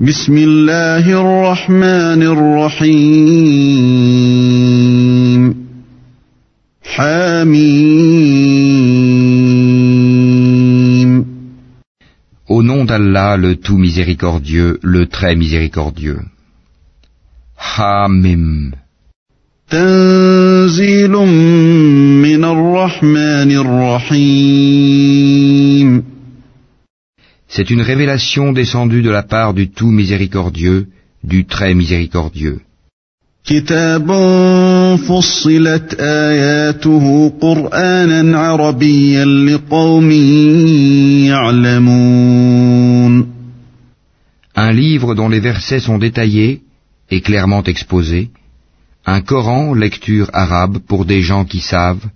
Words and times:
بسم 0.00 0.32
الله 0.36 1.04
الرحمن 1.20 2.22
الرحيم 2.24 3.20
حميم 6.84 8.00
Au 12.48 12.62
nom 12.62 12.86
d'Allah, 12.86 13.36
le 13.36 13.56
tout 13.56 13.76
miséricordieux, 13.76 14.78
le 14.82 15.04
très 15.06 15.36
miséricordieux. 15.36 16.20
Hamim. 17.76 18.72
تنزيل 19.70 21.12
من 21.12 22.44
الرحمن 22.44 23.50
الرحيم 23.52 24.90
C'est 27.52 27.68
une 27.70 27.82
révélation 27.82 28.52
descendue 28.52 29.02
de 29.02 29.10
la 29.10 29.24
part 29.24 29.54
du 29.54 29.70
tout 29.70 29.90
miséricordieux, 29.90 30.86
du 31.24 31.46
très 31.46 31.74
miséricordieux. 31.74 32.60
Un 44.54 44.72
livre 44.72 45.14
dont 45.14 45.28
les 45.28 45.40
versets 45.40 45.80
sont 45.80 45.98
détaillés 45.98 46.62
et 47.10 47.20
clairement 47.20 47.64
exposés, 47.64 48.30
un 49.04 49.20
Coran 49.22 49.74
lecture 49.74 50.30
arabe 50.32 50.78
pour 50.86 51.04
des 51.04 51.22
gens 51.22 51.44
qui 51.44 51.60
savent, 51.60 52.06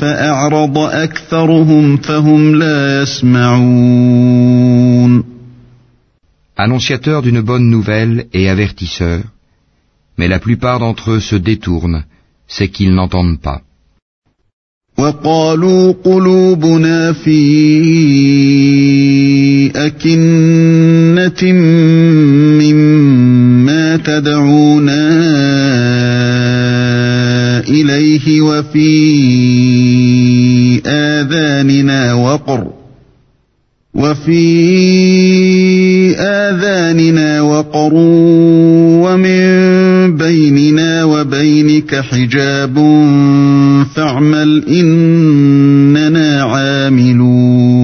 فأعرض 0.00 0.78
أكثرهم 0.78 1.96
فهم 1.96 2.54
لا 2.54 3.02
يسمعون 3.02 4.56
Annonciateur 6.58 7.20
d'une 7.20 7.42
bonne 7.42 7.68
nouvelle 7.68 8.24
et 8.32 8.48
avertisseur. 8.48 9.20
Mais 10.16 10.26
la 10.26 10.38
plupart 10.38 10.78
d'entre 10.78 11.10
eux 11.10 11.20
se 11.20 11.36
détournent, 11.36 12.04
c'est 12.48 12.68
qu'ils 12.68 12.94
n'entendent 12.94 13.40
pas. 13.42 13.60
وقالوا 14.98 15.92
قلوبنا 16.04 17.12
في 17.12 17.36
أكنة 19.76 21.52
مما 22.62 23.96
تدعونا 23.96 25.06
إليه 27.68 28.40
وفي 28.40 29.09
وفي 34.20 34.42
آذاننا 36.18 37.40
وقر 37.40 37.94
ومن 39.04 39.46
بيننا 40.16 41.04
وبينك 41.04 42.00
حجاب 42.00 42.74
فاعمل 43.94 44.64
إننا 44.68 46.42
عاملون 46.42 47.76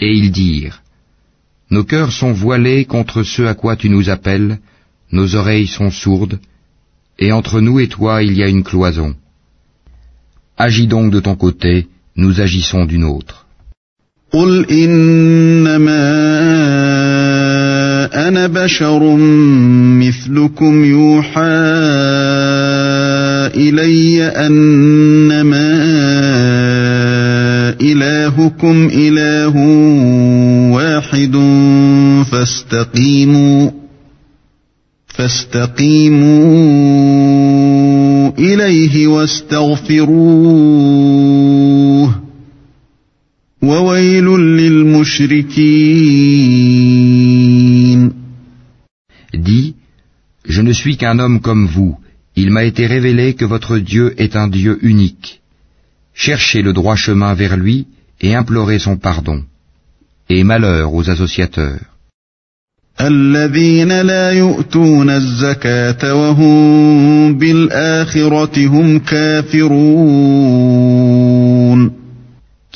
Et 0.00 0.12
ils 0.12 0.30
dirent, 0.30 0.82
Nos 1.70 1.84
cœurs 1.84 2.12
sont 2.12 2.32
voilés 2.32 2.84
contre 2.84 3.22
ce 3.22 3.42
à 3.42 3.54
quoi 3.54 3.74
tu 3.76 3.88
nous 3.88 4.08
appelles, 4.10 4.58
nos 5.10 5.34
oreilles 5.34 5.66
sont 5.66 5.90
sourdes, 5.90 6.38
et 7.18 7.32
entre 7.32 7.60
nous 7.60 7.80
et 7.80 7.88
toi 7.88 8.22
il 8.22 8.34
y 8.36 8.42
a 8.44 8.48
une 8.48 8.62
cloison. 8.62 9.14
Agis 10.56 10.86
donc 10.86 11.10
de 11.10 11.20
ton 11.20 11.34
côté, 11.34 11.88
nous 12.16 12.40
agissons 12.40 12.84
d'une 12.84 13.04
autre. 13.04 13.44
قل 14.33 14.65
إنما 14.71 16.09
أنا 18.27 18.47
بشر 18.47 19.15
مثلكم 19.99 20.85
يوحى 20.85 21.41
إلي 23.55 24.23
أنما 24.23 25.69
إلهكم 27.81 28.89
إله 28.93 29.55
واحد 30.73 31.35
فاستقيموا 32.31 33.69
فاستقيموا 35.07 36.49
إليه 38.39 39.07
واستغفروه 39.07 40.69
Dis, 49.33 49.75
je 50.45 50.61
ne 50.61 50.71
suis 50.71 50.95
qu'un 50.95 51.19
homme 51.19 51.41
comme 51.41 51.67
vous, 51.67 51.97
il 52.37 52.51
m'a 52.51 52.63
été 52.63 52.87
révélé 52.87 53.33
que 53.33 53.43
votre 53.43 53.77
Dieu 53.77 54.13
est 54.17 54.37
un 54.37 54.47
Dieu 54.47 54.79
unique. 54.81 55.41
Cherchez 56.13 56.61
le 56.61 56.71
droit 56.71 56.95
chemin 56.95 57.33
vers 57.33 57.57
lui 57.57 57.87
et 58.21 58.33
implorez 58.33 58.79
son 58.79 58.95
pardon. 58.95 59.43
Et 60.29 60.45
malheur 60.45 60.93
aux 60.93 61.09
associateurs 61.09 61.85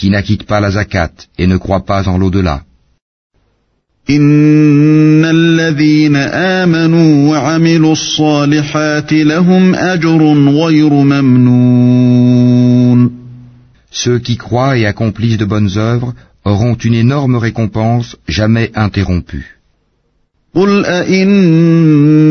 qui 0.04 0.10
n'acquittent 0.10 0.44
pas 0.44 0.60
la 0.60 0.72
zakat 0.72 1.14
et 1.38 1.48
ne 1.48 1.56
croient 1.56 1.86
pas 1.86 2.10
en 2.10 2.18
l'au-delà. 2.18 2.64
Ceux 14.02 14.20
qui 14.20 14.36
croient 14.36 14.78
et 14.78 14.86
accomplissent 14.86 15.38
de 15.38 15.46
bonnes 15.46 15.78
œuvres 15.78 16.14
auront 16.44 16.74
une 16.74 16.96
énorme 16.96 17.38
récompense 17.38 18.18
jamais 18.28 18.72
interrompue. 18.76 19.63
قل 20.59 20.85
أئنكم 20.85 22.23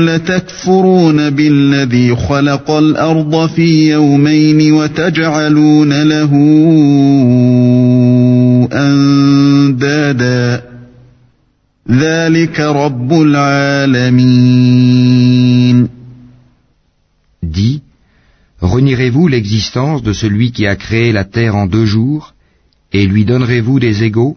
لتكفرون 0.00 1.30
بالذي 1.30 2.16
خلق 2.16 2.70
الأرض 2.70 3.46
في 3.46 3.90
يومين 3.90 4.72
وتجعلون 4.72 6.02
له 6.02 6.32
أندادا 8.72 10.62
ذلك 11.90 12.60
رب 12.60 13.12
العالمين 13.12 14.26
Dis, 17.42 17.80
renierez-vous 18.60 19.28
l'existence 19.28 20.02
de 20.02 20.12
celui 20.12 20.50
qui 20.52 20.66
a 20.66 20.76
créé 20.76 21.12
la 21.12 21.24
terre 21.24 21.54
en 21.56 21.66
deux 21.66 21.86
jours, 21.86 22.34
et 22.92 23.06
lui 23.06 23.24
donnerez-vous 23.24 23.78
des 23.78 24.02
égaux 24.02 24.36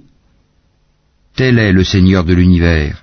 Tel 1.40 1.58
est 1.58 1.72
le 1.72 1.86
Seigneur 1.86 2.26
de 2.26 2.34
l'univers. 2.34 3.03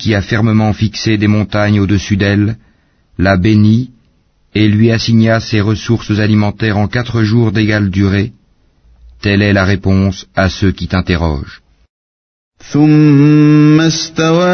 qui 0.00 0.14
a 0.14 0.22
fermement 0.22 0.72
fixé 0.72 1.18
des 1.18 1.30
montagnes 1.36 1.80
au-dessus 1.80 2.16
d'elle, 2.16 2.56
l'a 3.18 3.36
bénie, 3.36 3.90
et 4.54 4.68
lui 4.68 4.90
assigna 4.90 5.40
ses 5.40 5.60
ressources 5.60 6.18
alimentaires 6.26 6.78
en 6.78 6.88
quatre 6.96 7.22
jours 7.22 7.50
d'égale 7.52 7.90
durée. 7.90 8.32
Telle 9.22 9.42
est 9.42 9.52
la 9.52 9.64
réponse 9.64 10.26
à 10.36 10.48
ceux 10.48 10.72
qui 10.72 10.86
t'interrogent. 10.88 11.60
ثم 12.72 13.80
استوى 13.80 14.44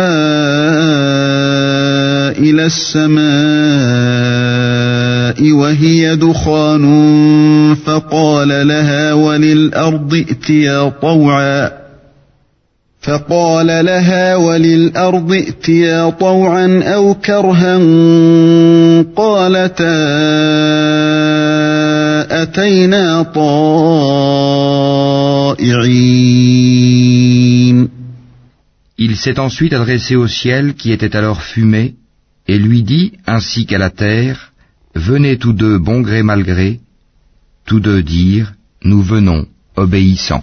إلى 2.39 2.67
السماء 2.67 3.21
وهي 5.53 6.17
دخان 6.17 6.85
فقال 7.75 8.49
لها 8.49 9.13
وللأرض 9.13 10.15
ائتيا 10.15 10.89
طوعا 10.89 11.71
فقال 13.05 13.67
لها 13.67 14.37
وللأرض 14.37 15.33
ائتيا 15.33 16.11
طوعا 16.11 16.83
أو 16.85 17.15
كرها 17.15 17.77
قالتا 19.17 19.97
أتينا 22.43 23.23
طائعين 23.23 24.71
Il 29.03 29.17
s'est 29.17 29.39
ensuite 29.39 29.73
adressé 29.73 30.15
au 30.15 30.29
ciel 30.29 30.75
qui 30.75 30.93
était 30.93 31.17
alors 31.17 31.41
fumé 31.41 31.95
et 32.47 32.59
lui 32.59 32.83
dit, 32.83 33.13
ainsi 33.27 33.65
qu'à 33.65 33.79
la 33.79 33.89
terre, 33.89 34.53
Venez 34.95 35.39
tous 35.39 35.55
deux 35.55 35.79
bon 35.79 36.01
gré 36.01 36.23
mal 36.23 36.43
gré, 36.43 36.81
tous 37.65 37.81
deux 37.81 38.03
dirent, 38.03 38.53
Nous 38.85 39.03
venons, 39.03 39.47
obéissants. 39.77 40.43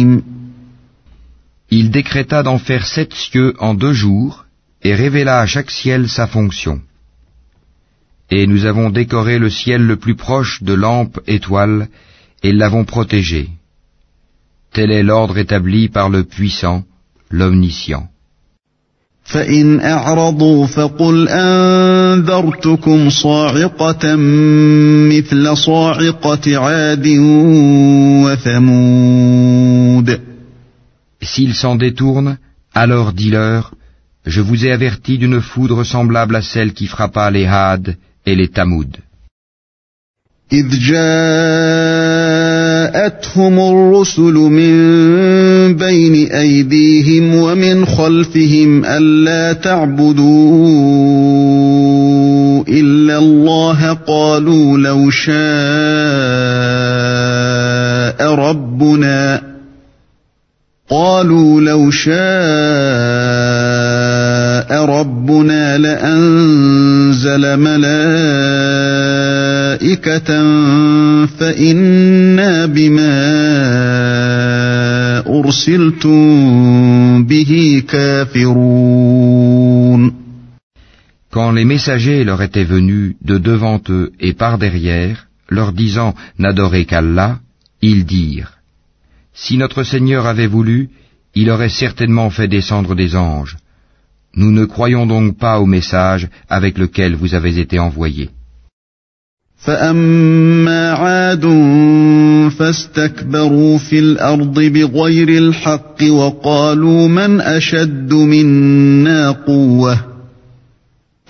Décréta 2.01 2.41
d'en 2.47 2.57
faire 2.67 2.85
sept 2.95 3.13
cieux 3.13 3.53
en 3.67 3.73
deux 3.83 3.95
jours 4.03 4.33
et 4.85 4.93
révéla 5.03 5.35
à 5.43 5.45
chaque 5.53 5.73
ciel 5.79 6.01
sa 6.17 6.25
fonction. 6.35 6.75
Et 8.35 8.43
nous 8.51 8.63
avons 8.71 8.89
décoré 8.89 9.35
le 9.45 9.51
ciel 9.61 9.81
le 9.91 9.97
plus 10.03 10.17
proche 10.25 10.63
de 10.69 10.75
lampes 10.85 11.19
étoiles 11.37 11.83
et 12.45 12.53
l'avons 12.59 12.85
protégé. 12.95 13.41
Tel 14.73 14.89
est 14.97 15.07
l'ordre 15.11 15.37
établi 15.45 15.81
par 15.97 16.07
le 16.15 16.21
puissant, 16.23 16.79
l'omniscient. 17.29 18.05
S'ils 31.22 31.54
s'en 31.54 31.76
détournent, 31.76 32.38
alors 32.74 33.12
dis-leur, 33.12 33.72
je 34.26 34.40
vous 34.40 34.66
ai 34.66 34.72
averti 34.72 35.18
d'une 35.18 35.40
foudre 35.40 35.84
semblable 35.84 36.36
à 36.36 36.42
celle 36.42 36.72
qui 36.72 36.86
frappa 36.86 37.30
les 37.30 37.46
Had 37.46 37.96
et 38.26 38.34
les 38.34 38.48
Tamoud. 38.48 38.96
إذ 40.52 40.78
جاءتهم 40.78 41.18
الرسل 43.58 44.34
من 44.34 44.72
بين 45.76 46.32
أيديهم 46.32 47.34
ومن 47.34 47.86
خلفهم 47.86 48.84
ألا 48.84 49.52
تعبدوا 49.52 50.26
إلا 52.68 53.18
الله 53.18 53.92
قالوا 53.92 54.78
لو 54.78 55.10
شاء 55.10 55.36
ربنا 58.34 59.42
قالوا 60.90 61.60
لو 61.60 61.90
شاء 61.90 62.16
ربنا 64.84 65.78
لأنزل 65.78 67.56
ملائكة 67.56 67.86
فإنا 71.26 72.66
بما 72.66 73.26
أرسلتم 75.26 77.24
به 77.24 77.82
كافرون 77.88 79.06
Quand 81.32 81.52
les 81.52 81.64
messagers 81.66 82.24
leur 82.24 82.40
étaient 82.42 82.64
venus 82.64 83.16
de 83.22 83.36
devant 83.38 83.80
eux 83.90 84.12
et 84.20 84.32
par 84.32 84.56
derrière, 84.56 85.26
leur 85.50 85.72
disant 85.72 86.14
n'adorez 86.38 86.86
qu'Allah, 86.86 87.40
ils 87.82 88.06
dirent 88.06 88.56
Si 89.34 89.56
notre 89.56 89.82
Seigneur 89.82 90.26
avait 90.26 90.46
voulu, 90.46 90.88
il 91.34 91.50
aurait 91.50 91.68
certainement 91.68 92.30
fait 92.30 92.48
descendre 92.48 92.94
des 92.94 93.14
anges. 93.16 93.56
Nous 94.34 94.52
ne 94.52 94.64
croyons 94.64 95.06
donc 95.06 95.38
pas 95.38 95.60
au 95.60 95.66
message 95.66 96.28
avec 96.48 96.78
lequel 96.78 97.14
vous 97.14 97.34
avez 97.34 97.58
été 97.58 97.78
envoyés. 97.78 98.30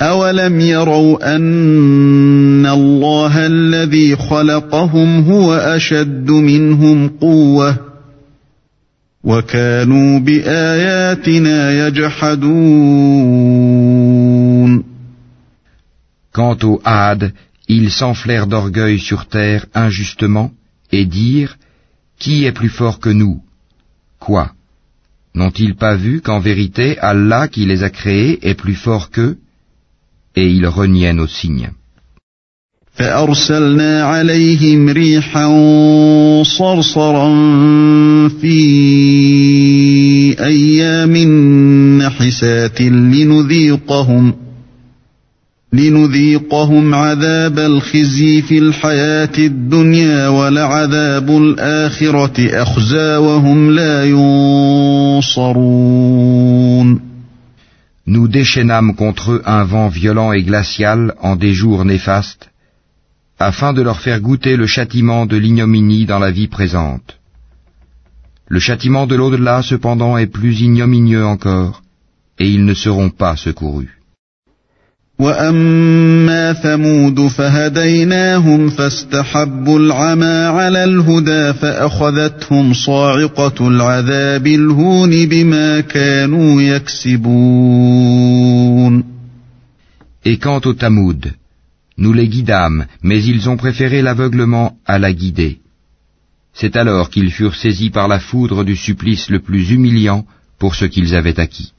أولم 0.02 0.60
يروا 0.60 1.36
أن 1.36 2.66
الله 2.66 3.46
الذي 3.46 4.16
خلقهم 4.16 5.20
هو 5.20 5.54
أشد 5.54 6.30
منهم 6.30 7.08
قوة 7.08 7.76
وكانوا 9.24 10.18
بآياتنا 10.18 11.86
يجحدون 11.86 13.36
Quant 16.32 16.58
aux 16.64 16.80
Hades, 16.84 17.32
ils 17.66 17.90
s'enflèrent 17.90 18.46
d'orgueil 18.46 18.98
sur 18.98 19.26
terre 19.26 19.66
injustement 19.74 20.50
et 20.92 21.06
dirent 21.06 21.56
Qui 22.18 22.44
est 22.44 22.52
plus 22.52 22.68
fort 22.68 23.00
que 23.00 23.08
nous 23.08 23.42
Quoi 24.20 24.52
N'ont-ils 25.34 25.74
pas 25.74 25.96
vu 25.96 26.20
qu'en 26.20 26.40
vérité 26.40 26.98
Allah 26.98 27.48
qui 27.48 27.64
les 27.66 27.82
a 27.82 27.90
créés 27.90 28.38
est 28.48 28.54
plus 28.54 28.74
fort 28.74 29.10
qu'eux 29.10 29.36
et 30.34 30.48
ils 30.50 30.66
reniennent 30.66 31.16
nos 31.16 31.26
signes. 31.26 31.70
فأرسلنا 32.93 34.03
عليهم 34.03 34.89
ريحا 34.89 35.47
صرصرا 36.43 37.29
في 38.27 38.59
أيام 40.39 41.17
نحسات 42.01 42.81
لنذيقهم 42.81 44.33
لنذيقهم 45.73 46.95
عذاب 46.95 47.59
الخزي 47.59 48.41
في 48.41 48.57
الحياة 48.57 49.37
الدنيا 49.37 50.27
ولعذاب 50.27 51.29
الآخرة 51.29 52.61
أخزى 52.61 53.15
وهم 53.15 53.71
لا 53.71 54.05
ينصرون. 54.05 55.51
Nous 58.07 58.27
déchaînâmes 58.27 58.95
contre 58.95 59.31
eux 59.31 59.41
un 59.45 59.63
vent 59.63 59.87
violent 59.87 60.33
et 60.33 60.43
glacial 60.43 61.13
en 61.21 61.37
des 61.37 61.53
jours 61.53 61.85
néfastes, 61.85 62.50
afin 63.41 63.73
de 63.73 63.81
leur 63.81 63.99
faire 63.99 64.21
goûter 64.21 64.55
le 64.55 64.67
châtiment 64.67 65.25
de 65.25 65.37
l'ignominie 65.37 66.05
dans 66.05 66.19
la 66.19 66.31
vie 66.31 66.47
présente. 66.47 67.17
Le 68.47 68.59
châtiment 68.59 69.07
de 69.07 69.15
l'au-delà 69.15 69.61
cependant 69.61 70.17
est 70.17 70.27
plus 70.27 70.61
ignominieux 70.61 71.25
encore, 71.25 71.81
et 72.37 72.47
ils 72.49 72.65
ne 72.65 72.73
seront 72.73 73.09
pas 73.09 73.35
secourus. 73.35 73.97
Et 90.25 90.37
quant 90.37 90.61
au 90.65 90.73
Tamoud, 90.73 91.33
nous 92.01 92.13
les 92.19 92.29
guidâmes, 92.35 92.81
mais 93.07 93.19
ils 93.31 93.43
ont 93.51 93.57
préféré 93.63 94.01
l'aveuglement 94.07 94.67
à 94.93 94.95
la 95.03 95.11
guider. 95.21 95.53
C'est 96.59 96.75
alors 96.75 97.07
qu'ils 97.11 97.31
furent 97.37 97.59
saisis 97.63 97.91
par 97.97 98.07
la 98.13 98.19
foudre 98.19 98.63
du 98.69 98.75
supplice 98.75 99.25
le 99.29 99.39
plus 99.47 99.65
humiliant 99.75 100.21
pour 100.59 100.73
ce 100.79 100.85
qu'ils 100.93 101.15
avaient 101.19 101.39
acquis. 101.39 101.71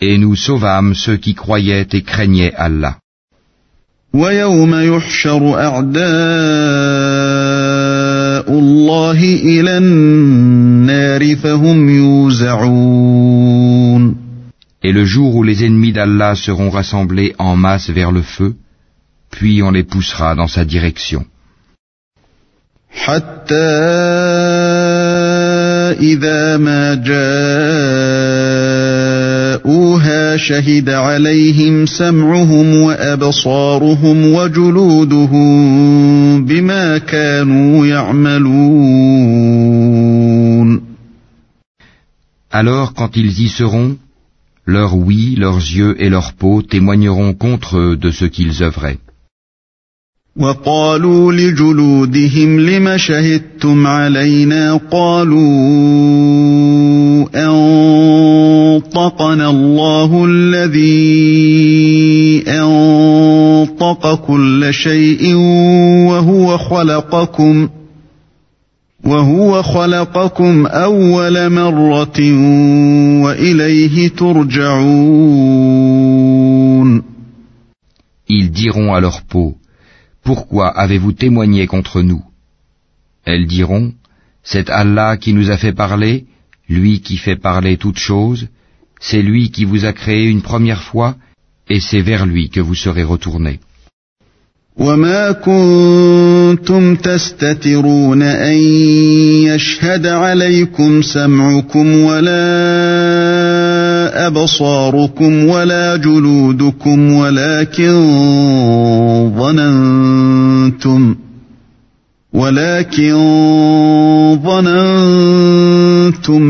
Et 0.00 0.16
nous 0.22 0.36
sauvâmes 0.36 0.94
ceux 0.94 1.18
qui 1.24 1.34
croyaient 1.34 1.88
et 1.92 2.02
craignaient 2.02 2.54
Allah. 2.54 2.94
Et 14.82 14.92
le 14.92 15.04
jour 15.04 15.34
où 15.36 15.42
les 15.42 15.64
ennemis 15.64 15.92
d'Allah 15.92 16.34
seront 16.34 16.70
rassemblés 16.70 17.34
en 17.38 17.56
masse 17.56 17.90
vers 17.90 18.12
le 18.12 18.22
feu, 18.22 18.54
puis 19.30 19.62
on 19.62 19.70
les 19.70 19.84
poussera 19.84 20.34
dans 20.34 20.48
sa 20.48 20.64
direction. 20.64 21.24
جاءوها 29.47 30.37
شهد 30.37 30.89
عليهم 30.89 31.85
سمعهم 31.85 32.75
وأبصارهم 32.75 34.33
وجلودهم 34.33 35.45
بما 36.45 36.97
كانوا 36.97 37.85
يعملون 37.85 39.03
Alors 42.61 42.93
quand 42.93 43.17
ils 43.17 43.39
y 43.45 43.49
seront, 43.49 43.97
leurs 44.65 44.95
oui, 44.95 45.35
leurs 45.43 45.57
yeux 45.77 45.95
et 46.03 46.09
leurs 46.09 46.33
peaux 46.33 46.61
témoigneront 46.61 47.33
contre 47.33 47.77
eux 47.77 47.95
de 47.97 48.11
ce 48.11 48.25
qu'ils 48.25 48.61
œuvraient. 48.61 48.99
وقالوا 50.38 51.32
لجلودهم 51.32 52.60
لم 52.60 52.96
شهدتم 52.96 53.86
علينا 53.86 54.80
قالوا 54.90 55.38
أنطقنا 58.84 59.50
الله 59.50 60.24
الذي 60.24 60.98
أنطق 62.48 64.14
كل 64.14 64.68
شيء 64.70 65.34
وهو 66.06 66.58
خلقكم 66.58 67.68
وهو 69.04 69.62
خلقكم 69.62 70.66
أول 70.66 71.50
مرة 71.52 72.20
وإليه 73.24 74.08
ترجعون. 74.08 75.48
Ils 78.30 78.50
diront 78.50 78.92
à 78.94 79.00
leur 79.00 79.22
peau, 79.22 79.54
Pourquoi 80.28 80.68
avez-vous 80.84 81.12
témoigné 81.12 81.66
contre 81.66 82.02
nous? 82.02 82.22
Elles 83.24 83.46
diront, 83.46 83.94
C'est 84.44 84.68
Allah 84.68 85.16
qui 85.16 85.32
nous 85.32 85.50
a 85.50 85.56
fait 85.56 85.72
parler, 85.72 86.26
lui 86.68 87.00
qui 87.00 87.16
fait 87.16 87.40
parler 87.50 87.78
toutes 87.78 88.02
choses, 88.10 88.48
c'est 89.00 89.22
lui 89.22 89.50
qui 89.50 89.64
vous 89.64 89.86
a 89.86 89.94
créé 89.94 90.24
une 90.28 90.42
première 90.42 90.82
fois, 90.82 91.16
et 91.70 91.80
c'est 91.80 92.02
vers 92.02 92.26
lui 92.26 92.50
que 92.50 92.60
vous 92.60 92.74
serez 92.74 93.04
retournés. 93.04 93.58
أبصاركم 104.27 105.45
ولا 105.45 105.95
جلودكم 105.95 107.13
ولكن 107.13 107.93
ظننتم 109.37 111.15
ولكن 112.33 113.13
ظننتم 114.43 115.37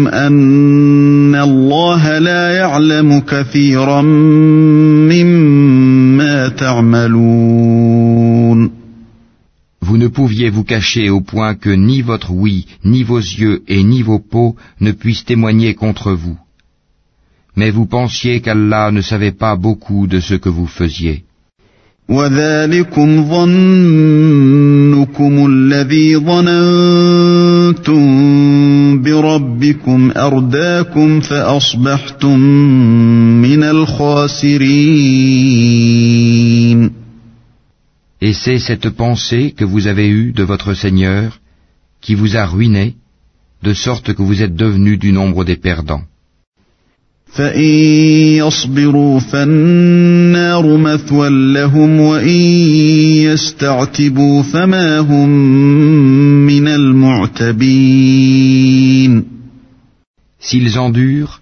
أن 0.08 1.36
الله 1.36 2.20
لا 2.20 2.52
يعلم 2.52 3.20
كثيرا 3.20 4.02
مما 5.12 6.48
تعملون 6.48 7.84
Vous 9.86 9.98
ne 9.98 10.08
pouviez 10.08 10.50
vous 10.50 10.64
cacher 10.64 11.10
au 11.10 11.20
point 11.20 11.56
que 11.56 11.70
ni 11.70 12.02
votre 12.02 12.32
oui, 12.32 12.66
ni 12.86 13.04
vos 13.04 13.20
yeux 13.20 13.64
et 13.68 13.84
ni 13.84 14.02
vos 14.02 14.20
peaux 14.20 14.56
ne 14.80 14.92
puissent 14.92 15.26
témoigner 15.26 15.74
contre 15.76 16.14
vous. 16.14 16.38
mais 17.59 17.71
vous 17.79 17.89
pensiez 17.99 18.35
qu'Allah 18.45 18.87
ne 18.93 19.03
savait 19.11 19.37
pas 19.45 19.55
beaucoup 19.57 20.07
de 20.07 20.21
ce 20.21 20.35
que 20.43 20.51
vous 20.57 20.71
faisiez. 20.81 21.17
Et 38.27 38.33
c'est 38.43 38.61
cette 38.69 38.91
pensée 38.91 39.47
que 39.59 39.65
vous 39.73 39.85
avez 39.93 40.09
eue 40.09 40.33
de 40.33 40.45
votre 40.53 40.75
Seigneur 40.75 41.41
qui 42.01 42.15
vous 42.15 42.37
a 42.37 42.45
ruiné, 42.47 42.87
de 43.65 43.73
sorte 43.87 44.15
que 44.15 44.23
vous 44.23 44.43
êtes 44.45 44.55
devenu 44.55 44.97
du 44.97 45.11
nombre 45.13 45.45
des 45.45 45.57
perdants. 45.57 46.05
فإن 47.34 47.64
يصبروا 48.38 49.20
فالنار 49.20 50.78
مثوى 50.78 51.30
لهم 51.54 52.00
وإن 52.00 52.40
يستعتبوا 53.28 54.44
فما 54.44 55.00
هم 55.00 55.30
من 56.46 56.68
المعتبين 56.68 57.74
S'ils 60.40 60.78
endurent, 60.78 61.42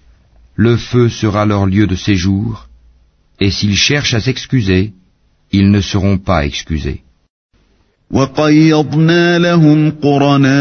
le 0.54 0.76
feu 0.76 1.08
sera 1.08 1.44
leur 1.44 1.66
lieu 1.66 1.86
de 1.88 1.96
séjour, 1.96 2.68
et 3.40 3.50
s'ils 3.50 3.76
cherchent 3.76 4.14
à 4.14 4.20
s'excuser, 4.20 4.92
ils 5.52 5.70
ne 5.70 5.80
seront 5.80 6.18
pas 6.18 6.46
excusés. 6.46 7.02
وقيضنا 8.10 9.38
لهم 9.38 9.90
قرناء 9.90 10.52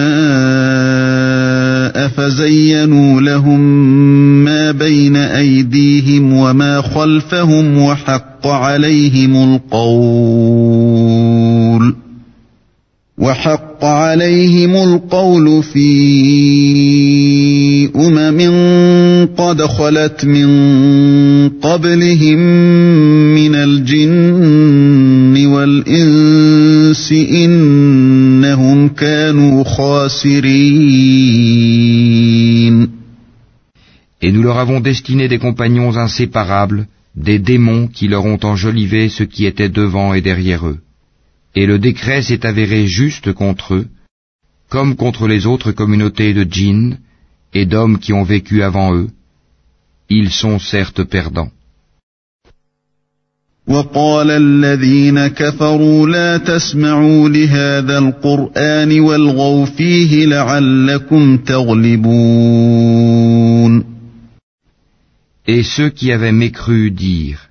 فزينوا 2.08 3.22
لهم 3.22 3.60
بين 4.73 5.17
أيديهم 5.17 6.33
وما 6.33 6.81
خلفهم 6.81 7.79
وحق 7.79 8.47
عليهم 8.47 9.55
القول 9.55 11.07
وحق 13.19 13.85
عليهم 13.85 14.77
القول 14.77 15.63
في 15.63 15.87
أمم 17.97 19.29
قد 19.37 19.63
خلت 19.63 20.25
من 20.25 20.49
قبلهم 21.49 22.39
من 23.35 23.55
الجن 23.55 25.47
والإنس 25.47 27.13
إنهم 27.13 28.89
كانوا 28.89 29.65
خاسرين 29.65 31.46
Et 34.27 34.33
nous 34.33 34.43
leur 34.43 34.59
avons 34.59 34.81
destiné 34.81 35.29
des 35.29 35.39
compagnons 35.39 35.97
inséparables, 35.97 36.89
des 37.15 37.39
démons 37.39 37.87
qui 37.87 38.09
leur 38.09 38.25
ont 38.25 38.41
enjolivé 38.43 39.09
ce 39.09 39.23
qui 39.23 39.47
était 39.47 39.69
devant 39.69 40.15
et 40.15 40.21
derrière 40.21 40.67
eux. 40.67 40.81
Et 41.55 41.65
le 41.65 41.79
décret 41.79 42.23
s'est 42.23 42.45
avéré 42.45 42.89
juste 42.89 43.33
contre 43.33 43.75
eux, 43.75 43.87
comme 44.69 44.97
contre 44.97 45.29
les 45.29 45.47
autres 45.47 45.71
communautés 45.71 46.35
de 46.35 46.43
djinns 46.43 46.99
et 47.55 47.67
d'hommes 47.67 48.01
qui 48.01 48.13
ont 48.13 48.25
vécu 48.25 48.65
avant 48.65 48.93
eux. 48.97 49.11
Ils 50.11 50.33
sont 50.33 50.59
certes 50.59 51.05
perdants. 51.05 51.53
Et 65.47 65.63
ceux 65.63 65.91
qui 65.91 66.13
avaient 66.13 66.33
mécru 66.33 66.91
dirent, 66.91 67.49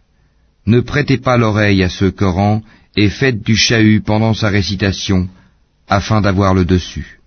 Ne 0.67 0.79
prêtez 0.81 1.17
pas 1.17 1.37
l'oreille 1.37 1.83
à 1.83 1.89
ce 1.89 2.05
Coran 2.05 2.61
et 2.97 3.09
faites 3.09 3.41
du 3.43 3.55
chahut 3.55 4.01
pendant 4.01 4.33
sa 4.33 4.49
récitation, 4.49 5.27
afin 5.87 6.21
d'avoir 6.21 6.53
le 6.53 6.65
dessus. 6.65 7.19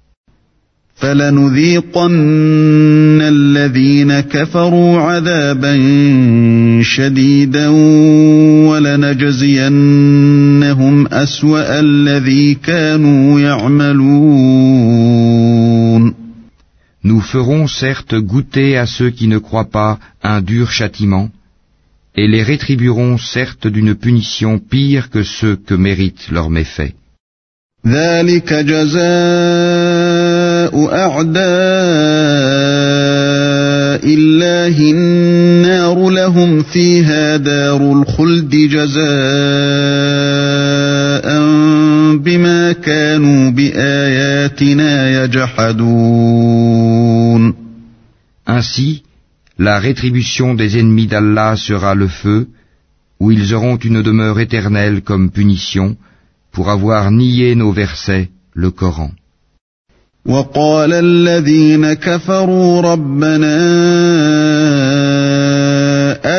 Nous 17.10 17.22
ferons 17.22 17.66
certes 17.68 18.16
goûter 18.32 18.76
à 18.76 18.86
ceux 18.96 19.10
qui 19.18 19.28
ne 19.28 19.38
croient 19.38 19.72
pas 19.80 19.98
un 20.22 20.42
dur 20.42 20.70
châtiment, 20.78 21.30
et 22.14 22.26
les 22.28 22.42
rétribuerons 22.42 23.16
certes 23.16 23.66
d'une 23.66 23.94
punition 23.94 24.52
pire 24.58 25.08
que 25.08 25.22
ceux 25.22 25.56
que 25.56 25.72
méritent 25.86 26.28
leurs 26.30 26.50
méfaits. 26.50 26.92
Ainsi, 48.45 49.03
la 49.57 49.79
rétribution 49.79 50.53
des 50.53 50.79
ennemis 50.79 51.07
d'Allah 51.07 51.55
sera 51.55 51.95
le 51.95 52.07
feu, 52.07 52.47
où 53.19 53.31
ils 53.31 53.53
auront 53.53 53.77
une 53.77 54.01
demeure 54.01 54.39
éternelle 54.39 55.01
comme 55.01 55.31
punition 55.31 55.95
pour 56.51 56.69
avoir 56.69 57.11
nié 57.11 57.55
nos 57.55 57.71
versets, 57.71 58.29
le 58.53 58.71
Coran. 58.71 59.11
وقال 60.25 60.91
'ila 60.91 60.99
'adab 60.99 61.47
al-khuld 61.47 61.49
الذين 61.49 61.93
كفروا 61.93 62.81
ربنا 62.81 63.55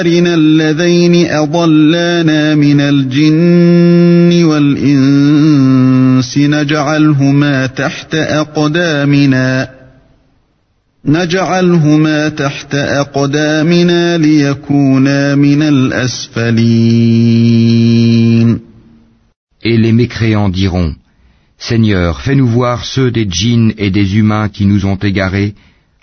أرنا 0.00 0.34
الله 0.34 0.34
أرنا 0.34 0.34
اللذين 0.34 1.30
أضلانا 1.30 2.54
من 2.54 2.80
الجن 2.80 4.37
والإنس 6.28 6.38
نجعلهما 6.38 7.66
تحت 7.66 8.14
أقدامنا 8.14 9.70
نجعلهما 11.04 12.28
تحت 12.28 12.74
أقدامنا 12.74 14.18
ليكونا 14.18 15.34
من 15.34 15.62
الأسفلين 15.62 16.64
Et 19.66 19.78
les 19.78 19.92
mécréants 19.92 20.50
diront, 20.50 20.94
Seigneur, 21.56 22.20
fais-nous 22.20 22.46
voir 22.46 22.84
ceux 22.84 23.10
des 23.10 23.26
djinns 23.26 23.72
et 23.78 23.90
des 23.90 24.18
humains 24.18 24.50
qui 24.50 24.66
nous 24.66 24.84
ont 24.84 24.96
égarés, 24.96 25.54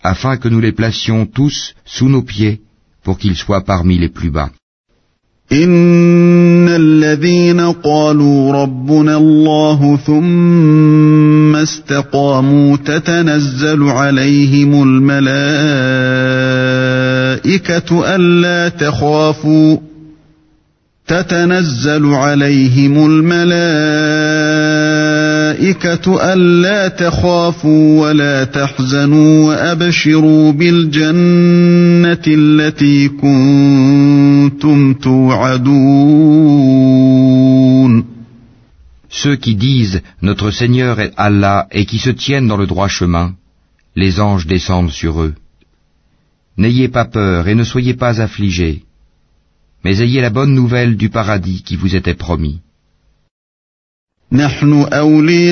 afin 0.01 0.37
que 0.37 0.49
nous 0.49 0.59
les 0.59 0.71
placions 0.71 1.27
tous 1.27 1.75
sous 1.85 2.09
nos 2.09 2.23
pieds, 2.23 2.61
pour 3.03 3.19
qu'ils 3.19 3.35
soient 3.35 3.63
parmi 3.63 3.99
les 3.99 4.09
plus 4.09 4.31
bas. 4.31 4.49
إن 5.52 6.68
الذين 6.68 7.60
قالوا 7.60 8.52
ربنا 8.62 9.16
الله 9.16 9.98
ثم 10.06 11.56
استقاموا 11.56 12.76
تتنزل 12.76 13.82
عليهم 13.82 14.82
الملائكة 14.82 15.36
ألا 18.16 18.68
تخافوا 18.68 19.76
تتنزل 21.06 22.06
عليهم 22.06 23.06
الملائكة 25.45 26.33
ألا 26.33 26.87
تخافوا 26.87 28.01
ولا 28.01 28.43
تحزنوا 28.43 29.47
وأبشروا 29.47 30.51
بالجنة 30.51 32.23
التي 32.27 33.07
كنتم 33.09 34.93
توعدون 34.93 35.81
Ceux 39.09 39.35
qui 39.35 39.55
disent 39.55 40.01
Notre 40.21 40.51
Seigneur 40.51 40.99
est 41.01 41.13
Allah 41.17 41.67
et 41.71 41.85
qui 41.85 41.99
se 41.99 42.09
tiennent 42.09 42.47
dans 42.47 42.55
le 42.55 42.65
droit 42.65 42.87
chemin, 42.87 43.35
les 43.95 44.21
anges 44.21 44.47
descendent 44.47 44.91
sur 45.01 45.21
eux. 45.21 45.35
N'ayez 46.57 46.87
pas 46.87 47.05
peur 47.05 47.49
et 47.49 47.55
ne 47.55 47.65
soyez 47.65 47.93
pas 47.93 48.21
affligés, 48.21 48.83
mais 49.83 49.99
ayez 50.01 50.21
la 50.21 50.29
bonne 50.29 50.53
nouvelle 50.53 50.95
du 50.95 51.09
paradis 51.09 51.61
qui 51.67 51.75
vous 51.75 51.93
était 51.93 52.19
promis. 52.25 52.61
نحن 54.32 54.86
أولياؤكم 54.92 55.42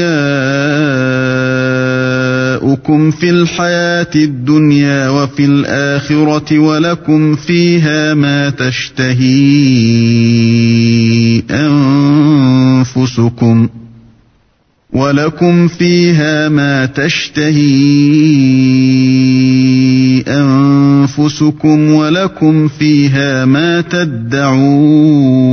في 3.10 3.30
الحياة 3.30 4.10
الدنيا 4.16 5.08
وفي 5.08 5.44
الآخرة 5.44 6.58
ولكم 6.58 7.34
فيها 7.36 8.14
ما 8.14 8.50
تشتهي 8.50 9.24
أنفسكم 12.80 13.68
ولكم 14.92 15.68
فيها 15.68 16.48
ما 16.48 16.86
تشتهي 16.86 17.64
أنفسكم 20.28 21.90
ولكم 21.92 22.68
فيها 22.68 23.44
ما 23.44 23.80
تدعون 23.80 25.44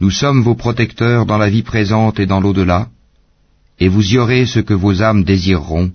Nous 0.00 0.10
sommes 0.10 0.42
vos 0.42 0.54
protecteurs 0.54 1.26
dans 1.26 1.38
la 1.38 1.48
vie 1.48 1.62
présente 1.62 2.20
et 2.20 2.26
dans 2.26 2.40
l'au-delà, 2.40 2.88
et 3.80 3.88
vous 3.88 4.12
y 4.12 4.18
aurez 4.18 4.44
ce 4.46 4.60
que 4.60 4.74
vos 4.74 5.02
âmes 5.02 5.24
désireront 5.24 5.90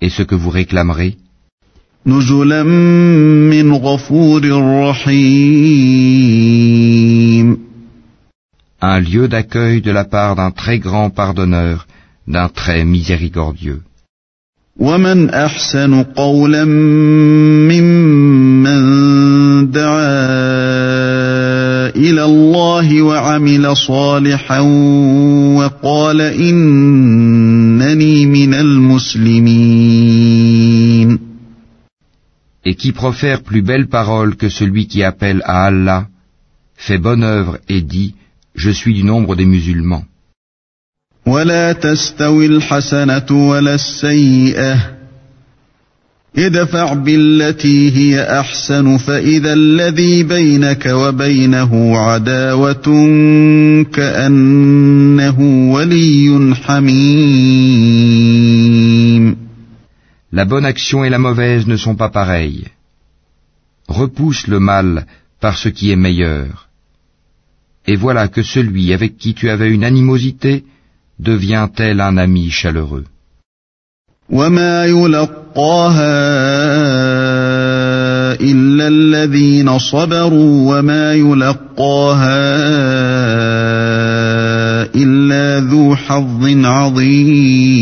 et 0.00 0.08
ce 0.08 0.22
que 0.22 0.34
vous 0.34 0.50
réclamerez, 0.50 1.16
نزلا 2.06 2.62
من 2.62 3.72
غفور 3.72 4.42
رحيم 4.90 6.02
un 8.82 8.98
lieu 8.98 9.28
d'accueil 9.28 9.80
de 9.80 9.92
la 9.92 10.04
part 10.04 10.34
d'un 10.34 10.50
très 10.50 10.80
grand 10.80 11.10
pardonneur, 11.10 11.86
d'un 12.26 12.48
très 12.48 12.84
miséricordieux. 12.84 13.82
ومن 14.76 15.30
أحسن 15.30 16.02
قولا 16.02 16.64
ممن 17.70 18.80
دعا 19.70 21.05
إلى 21.96 22.24
الله 22.24 23.02
وعمل 23.02 23.76
صالحا 23.76 24.60
وقال 25.58 26.20
إنني 26.20 28.26
من 28.26 28.54
المسلمين 28.54 30.02
Et 32.64 32.76
qui 32.76 32.92
profère 32.92 33.42
plus 33.42 33.62
belle 33.62 33.88
parole 33.88 34.36
que 34.36 34.48
celui 34.48 34.86
qui 34.86 35.02
appelle 35.02 35.42
à 35.44 35.64
Allah, 35.64 36.06
fait 36.76 36.98
bonne 36.98 37.24
œuvre 37.24 37.58
et 37.68 37.80
dit, 37.80 38.14
Je 38.54 38.70
suis 38.70 38.94
du 38.94 39.02
nombre 39.04 39.34
des 39.36 39.46
musulmans. 39.46 40.04
ولا 41.26 41.72
تستوي 41.72 42.46
الحسنة 42.46 43.26
ولا 43.30 43.74
السيئة 43.74 44.95
ادفع 46.36 46.92
بالتي 46.92 47.90
هي 47.96 48.40
أحسن 48.40 48.96
فإذا 48.96 49.52
الذي 49.52 50.22
بينك 50.22 50.86
وبينه 50.86 51.98
عداوة 51.98 52.82
كأنه 53.92 55.40
ولي 55.72 56.54
حميم 56.54 58.02
La 60.34 60.46
bonne 60.46 60.64
action 60.64 61.04
et 61.04 61.10
la 61.10 61.18
mauvaise 61.18 61.66
ne 61.66 61.76
sont 61.76 61.94
pas 61.94 62.08
pareilles. 62.08 62.68
Repousse 63.86 64.46
le 64.46 64.60
mal 64.60 65.06
par 65.40 65.58
ce 65.58 65.68
qui 65.68 65.90
est 65.92 65.96
meilleur. 65.96 66.68
Et 67.86 67.96
voilà 67.96 68.28
que 68.28 68.42
celui 68.42 68.94
avec 68.94 69.18
qui 69.18 69.34
tu 69.34 69.50
avais 69.50 69.70
une 69.70 69.84
animosité 69.84 70.64
devient 71.18 71.68
tel 71.76 72.00
un 72.00 72.16
ami 72.16 72.48
chaleureux. 72.50 73.04
وما 74.32 74.84
يلقاها 74.84 76.22
إلا 78.40 78.88
الذين 78.88 79.78
صبروا 79.78 80.78
وما 80.78 81.14
يلقاها 81.14 82.42
إلا 84.94 85.60
ذو 85.60 85.96
حظ 85.96 86.64
عظيم 86.64 87.72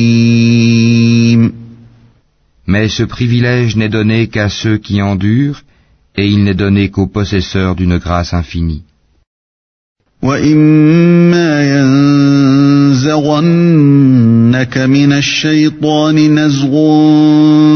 Mais 2.66 2.88
ce 2.88 3.02
privilège 3.02 3.76
n'est 3.76 3.88
donné 3.88 4.28
qu'à 4.28 4.48
ceux 4.48 4.76
qui 4.78 5.02
endurent, 5.02 5.62
et 6.16 6.26
il 6.28 6.44
n'est 6.44 6.54
donné 6.54 6.90
qu'aux 6.90 7.08
possesseurs 7.08 7.74
d'une 7.74 7.98
grâce 7.98 8.32
infinie. 8.32 8.82
وإما 10.22 11.52
ينزغنك 12.92 14.78
من 14.78 15.12
الشيطان 15.12 16.38
نزغ 16.38 16.70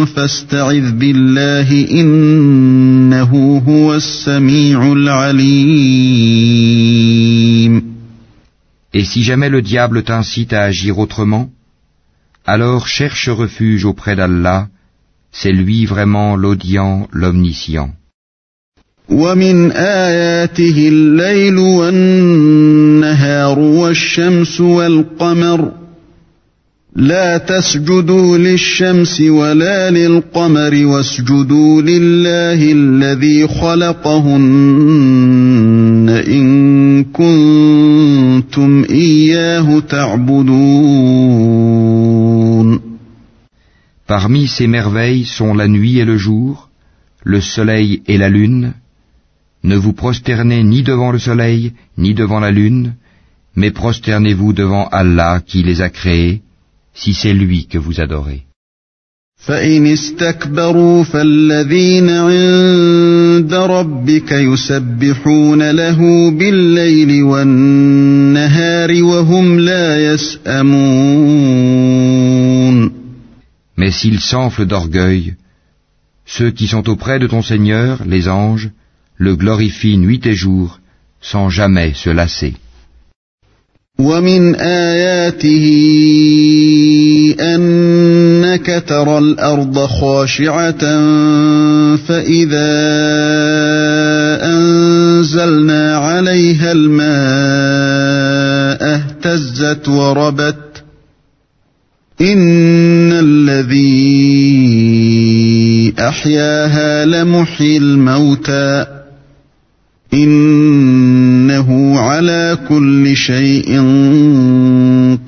فاستعذ 0.04 0.92
بالله 0.92 1.90
إنه 1.90 3.62
هو 3.68 3.94
السميع 3.94 4.92
العليم 4.92 6.14
Et 8.96 9.04
si 9.04 9.24
jamais 9.24 9.48
le 9.48 9.60
diable 9.60 10.04
t'incite 10.04 10.52
à 10.52 10.62
agir 10.62 11.00
autrement, 11.00 11.48
alors 12.46 12.86
cherche 12.86 13.28
refuge 13.28 13.84
auprès 13.86 14.14
d'Allah, 14.14 14.68
c'est 15.32 15.50
lui 15.50 15.84
vraiment 15.84 16.36
l'audient, 16.36 17.08
l'omniscient. 17.10 17.90
ومن 19.11 19.71
آياته 19.71 20.87
الليل 20.87 21.57
والنهار 21.57 23.59
والشمس 23.59 24.61
والقمر 24.61 25.71
لا 26.95 27.37
تسجدوا 27.37 28.37
للشمس 28.37 29.21
ولا 29.21 29.91
للقمر 29.91 30.85
واسجدوا 30.85 31.81
لله 31.81 32.71
الذي 32.71 33.47
خلقهن 33.47 34.39
إن 36.27 37.03
كنتم 37.03 38.83
إياه 38.89 39.79
تعبدون 39.79 41.29
Parmi 44.07 44.47
ces 44.47 44.65
merveilles 44.65 45.25
sont 45.25 45.53
la 45.53 45.67
nuit 45.67 45.99
et 45.99 46.05
le 46.05 46.17
jour, 46.17 46.69
le 47.23 47.41
soleil 47.41 48.01
et 48.07 48.17
la 48.17 48.27
lune. 48.27 48.73
Ne 49.62 49.76
vous 49.76 49.92
prosternez 49.92 50.62
ni 50.62 50.82
devant 50.82 51.10
le 51.10 51.18
soleil, 51.18 51.72
ni 51.96 52.14
devant 52.14 52.40
la 52.40 52.50
lune, 52.50 52.94
mais 53.56 53.70
prosternez-vous 53.70 54.52
devant 54.52 54.88
Allah 54.88 55.40
qui 55.46 55.62
les 55.62 55.80
a 55.80 55.88
créés, 55.88 56.42
si 56.94 57.14
c'est 57.14 57.34
lui 57.34 57.66
que 57.66 57.78
vous 57.78 58.00
adorez. 58.00 58.42
فإن 59.36 59.86
استكبروا 59.86 61.04
فالذين 61.04 62.08
عند 62.08 63.54
ربك 63.54 64.32
يسبحون 64.32 65.70
له 65.70 66.30
بالليل 66.30 67.22
والنهار 67.22 69.02
وهم 69.02 69.58
لا 69.58 70.14
يسأمون 70.14 71.44
Mais 73.76 73.90
s'ils 73.90 74.20
s'enflent 74.20 74.66
d'orgueil, 74.66 75.34
Ceux 76.26 76.50
qui 76.50 76.66
sont 76.66 76.88
auprès 76.88 77.18
de 77.18 77.26
ton 77.26 77.42
Seigneur, 77.42 78.02
les 78.06 78.28
anges, 78.28 78.70
le 79.19 79.35
glorifient 79.35 79.97
nuit 79.97 80.25
et 80.25 80.33
jour, 80.33 80.79
sans 81.21 81.49
jamais 81.49 81.93
se 81.93 82.09
lasser. 82.09 82.53
ومن 83.99 84.55
آياته 84.55 85.65
أنك 87.39 88.83
ترى 88.87 89.17
الأرض 89.17 89.85
خاشعة 89.85 90.79
فإذا 91.95 92.71
أنزلنا 94.43 95.97
عليها 95.97 96.71
الماء 96.71 97.09
اهتزت 98.95 99.87
وربت 99.89 100.83
إن 102.21 103.11
الذي 103.13 104.29
أحياها 105.99 107.05
لمحيي 107.05 107.77
الموتى 107.77 108.98
إنه 110.14 111.98
على 112.00 112.58
كل 112.68 113.16
شيء 113.16 113.80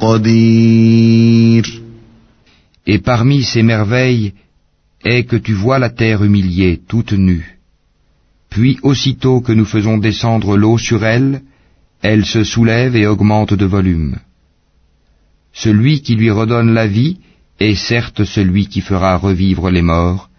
قدير 0.01 1.83
Et 2.87 2.99
parmi 2.99 3.43
ces 3.43 3.65
merveilles 3.65 4.33
est 5.05 5.25
que 5.25 5.37
tu 5.37 5.55
vois 5.55 5.81
la 5.81 5.91
terre 5.91 6.23
humiliée, 6.23 6.81
toute 6.89 7.13
nue. 7.13 7.59
Puis 8.49 8.79
aussitôt 8.83 9.41
que 9.41 9.53
nous 9.53 9.65
faisons 9.65 9.99
descendre 9.99 10.57
l'eau 10.57 10.79
sur 10.79 11.05
elle, 11.05 11.43
elle 12.03 12.25
se 12.25 12.45
soulève 12.45 12.95
et 12.95 13.07
augmente 13.07 13.55
de 13.55 13.67
volume. 13.67 14.17
Celui 15.53 16.01
qui 16.01 16.15
lui 16.15 16.31
redonne 16.31 16.73
la 16.75 16.87
vie 16.87 17.19
est 17.59 17.75
certes 17.75 18.25
celui 18.25 18.67
qui 18.67 18.83
fera 18.83 19.17
revivre 19.17 19.71
les 19.71 19.83
morts, 19.83 20.31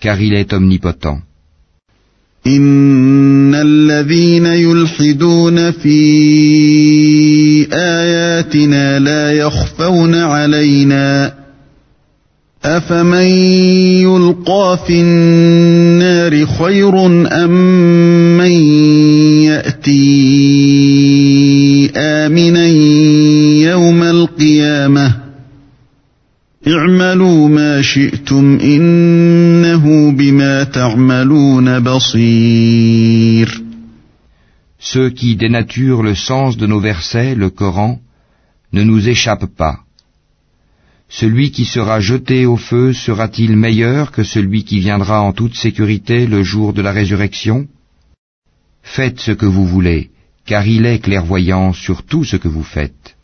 car 0.00 0.20
il 0.20 0.34
est 0.34 0.52
omnipotent. 0.52 1.20
إن 2.57 3.55
الذين 3.55 4.45
يلحدون 4.45 5.71
في 5.71 5.99
آياتنا 7.73 8.99
لا 8.99 9.31
يخفون 9.31 10.15
علينا 10.15 11.33
أفمن 12.65 13.27
يلقى 14.03 14.79
في 14.87 15.01
النار 15.01 16.45
خير 16.45 17.05
أم 17.45 17.51
من 18.37 18.51
يأتي 19.43 20.28
اعملوا 26.68 27.48
ما 27.48 27.82
شئتم 27.82 28.58
إنه 28.58 30.12
بما 30.12 30.64
تعملون 30.64 31.80
بصير 31.80 33.64
Ceux 34.78 35.10
qui 35.10 35.36
dénaturent 35.36 36.02
le 36.02 36.14
sens 36.14 36.56
de 36.56 36.66
nos 36.66 36.80
versets, 36.80 37.34
le 37.34 37.50
Coran, 37.50 38.00
ne 38.72 38.82
nous 38.82 39.08
échappent 39.08 39.54
pas. 39.56 39.78
Celui 41.08 41.50
qui 41.50 41.64
sera 41.64 42.00
jeté 42.00 42.44
au 42.46 42.56
feu 42.56 42.92
sera-t-il 42.92 43.56
meilleur 43.56 44.10
que 44.10 44.24
celui 44.24 44.64
qui 44.64 44.80
viendra 44.80 45.20
en 45.22 45.32
toute 45.32 45.54
sécurité 45.54 46.26
le 46.26 46.42
jour 46.42 46.72
de 46.72 46.82
la 46.82 46.92
résurrection 46.92 47.66
Faites 48.82 49.20
ce 49.20 49.32
que 49.32 49.46
vous 49.46 49.66
voulez, 49.66 50.10
car 50.44 50.66
il 50.66 50.84
est 50.86 50.98
clairvoyant 50.98 51.72
sur 51.72 52.02
tout 52.02 52.24
ce 52.24 52.36
que 52.36 52.48
vous 52.48 52.62
faites. 52.62 53.16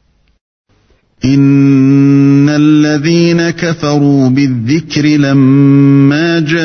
إن 1.25 2.49
الذين 2.49 3.51
كفروا 3.51 4.29
بالذكر 4.29 5.07
لما 5.07 6.41
جاءهم 6.41 6.65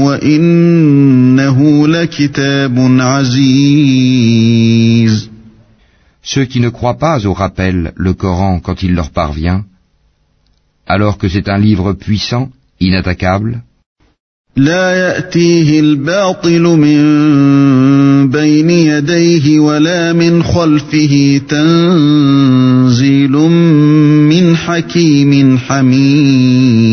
وإنه 0.00 1.88
لكتاب 1.88 2.78
عزيز 3.00 4.16
Ceux 6.22 6.46
qui 6.46 6.60
ne 6.60 6.70
croient 6.70 6.98
pas 6.98 7.24
au 7.24 7.32
rappel, 7.32 7.92
le 7.94 8.12
Coran, 8.12 8.58
quand 8.58 8.82
il 8.82 8.94
leur 8.94 9.10
parvient, 9.10 9.64
alors 10.86 11.18
que 11.18 11.28
c'est 11.28 11.48
un 11.48 11.58
livre 11.58 11.92
puissant, 11.92 12.50
inattaquable, 12.80 13.62
لا 14.56 14.96
يأتيه 14.96 15.80
الباطل 15.80 16.62
من 16.62 17.00
بين 18.30 18.70
يديه 18.70 19.60
ولا 19.60 20.12
من 20.12 20.42
خلفه 20.42 21.40
تنزيل 21.48 23.32
من 24.32 24.56
حكيم 24.56 25.58
حميد 25.58 26.86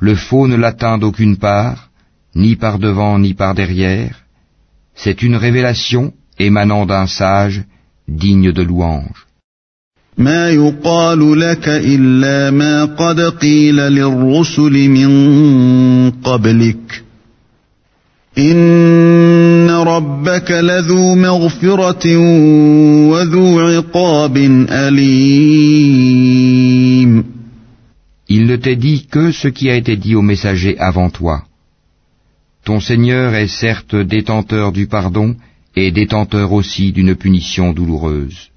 le 0.00 0.14
faux 0.16 0.46
ne 0.46 0.56
l'atteint 0.56 0.98
d'aucune 0.98 1.38
part, 1.38 1.88
ni 2.34 2.56
par 2.56 2.78
devant 2.78 3.18
ni 3.18 3.32
par 3.32 3.54
derrière, 3.54 4.16
c'est 4.94 5.22
une 5.22 5.36
révélation 5.36 6.12
émanant 6.38 6.84
d'un 6.84 7.06
sage 7.06 7.64
digne 8.06 8.52
de 8.52 8.62
louange. 8.62 9.26
ما 10.18 10.50
يقال 10.50 11.40
لك 11.40 11.68
إلا 11.68 12.50
ما 12.50 12.84
قد 12.84 13.20
قيل 13.20 13.76
للرسل 13.76 14.88
من 14.88 16.10
قبلك 16.10 17.02
إن 18.38 19.70
ربك 19.70 20.50
لذو 20.50 21.14
مغفرة 21.14 22.16
وذو 23.10 23.60
عقاب 23.60 24.36
أليم 24.70 25.74
Il 28.26 28.46
ne 28.46 28.56
t'est 28.56 28.76
dit 28.76 29.06
que 29.10 29.32
ce 29.32 29.48
qui 29.48 29.68
a 29.70 29.76
été 29.76 29.96
dit 29.96 30.14
aux 30.14 30.22
messagers 30.22 30.78
avant 30.78 31.10
toi. 31.10 31.42
Ton 32.64 32.80
Seigneur 32.80 33.34
est 33.34 33.48
certes 33.48 33.94
détenteur 33.94 34.72
du 34.72 34.86
pardon 34.86 35.36
et 35.76 35.90
détenteur 35.90 36.52
aussi 36.52 36.90
d'une 36.92 37.14
punition 37.14 37.74
douloureuse. 37.74 38.48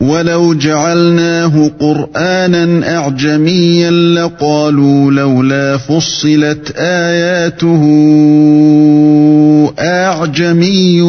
ولو 0.00 0.54
جعلناه 0.54 1.70
قرآنا 1.80 2.96
أعجميا 2.96 3.90
لقالوا 3.90 5.10
لولا 5.12 5.76
فصلت 5.76 6.72
آياته 6.76 7.82
أعجمي 9.78 11.02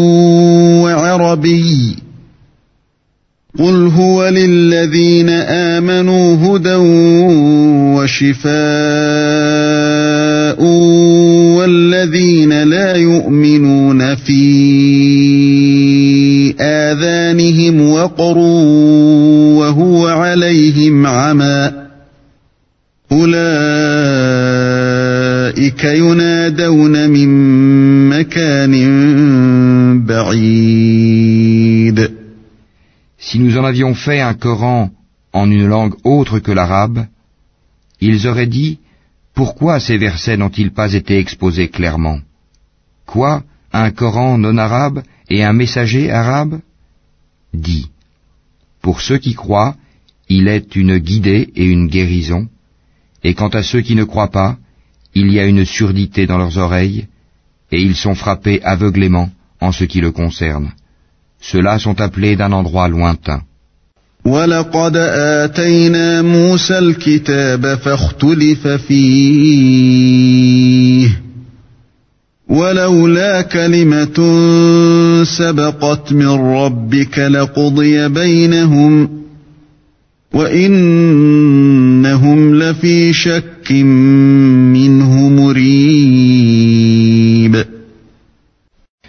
وعربي 0.83 1.95
قل 3.59 3.87
هو 3.87 4.27
للذين 4.27 5.29
آمنوا 5.29 6.35
هدى 6.35 6.75
وشفاء 7.95 8.49
والذين 11.57 12.63
لا 12.63 12.95
يؤمنون 12.95 14.15
في 14.15 14.88
آذانهم 17.48 17.90
وقر 17.90 18.38
وهو 19.58 20.08
عليهم 20.08 21.06
عمى 21.06 21.72
أولئك 23.12 23.34
ينادون 25.84 27.10
من 27.10 27.28
مكان 28.08 28.74
بعيد 30.06 31.04
Si 33.18 33.38
nous 33.38 33.56
en 33.56 33.64
avions 33.64 33.94
fait 33.94 34.20
un 34.20 34.34
Coran 34.34 34.90
en 35.32 35.50
une 35.50 35.66
langue 35.66 35.94
autre 36.04 36.40
que 36.40 36.52
l'arabe, 36.52 37.06
ils 38.00 38.26
auraient 38.26 38.46
dit 38.46 38.80
Pourquoi 39.34 39.80
ces 39.80 39.96
versets 39.96 40.36
n'ont-ils 40.36 40.72
pas 40.72 40.92
été 40.92 41.18
exposés 41.18 41.68
clairement 41.68 42.18
Quoi 43.06 43.42
Un 43.72 43.90
Coran 43.92 44.36
non 44.36 44.58
arabe 44.58 45.02
et 45.30 45.42
un 45.42 45.54
messager 45.54 46.10
arabe 46.10 46.60
Dit 47.52 47.86
Pour 48.82 49.00
ceux 49.00 49.18
qui 49.18 49.34
croient, 49.34 49.76
il 50.28 50.48
est 50.48 50.76
une 50.76 50.98
guidée 50.98 51.50
et 51.54 51.64
une 51.64 51.88
guérison, 51.88 52.48
et 53.22 53.34
quant 53.34 53.48
à 53.48 53.62
ceux 53.62 53.80
qui 53.80 53.94
ne 53.94 54.04
croient 54.04 54.30
pas, 54.30 54.56
il 55.14 55.32
y 55.32 55.38
a 55.38 55.46
une 55.46 55.64
surdité 55.64 56.26
dans 56.26 56.38
leurs 56.38 56.58
oreilles, 56.58 57.06
et 57.72 57.80
ils 57.80 57.96
sont 57.96 58.14
frappés 58.14 58.62
aveuglément 58.62 59.30
en 59.60 59.72
ce 59.72 59.84
qui 59.84 60.00
le 60.00 60.10
concerne. 60.12 60.72
Ceux-là 61.40 61.78
sont 61.78 62.00
appelés 62.00 62.36
d'un 62.36 62.52
endroit 62.52 62.88
lointain. 62.88 63.42
ولقد 64.24 64.96
آتينا 64.96 66.22
موسى 66.22 66.78
الكتاب 66.78 67.74
فاختلف 67.74 68.68
فيه 68.68 70.04
ولولا 72.48 73.42
كلمة 73.42 74.14
سبقت 75.24 76.12
من 76.12 76.28
ربك 76.28 77.18
لقضي 77.18 78.08
بينهم 78.08 79.08
وإنهم 80.34 81.34
لفي 82.54 83.12
شك 83.12 83.72
منه 83.72 85.28
مريب 85.28 86.04